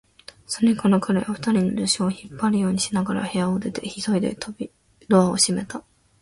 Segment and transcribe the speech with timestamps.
[0.47, 4.35] それから彼は、二人の助手を引っ張るようにしながら部屋から出て、急いで
[5.07, 5.83] ドアを閉めた。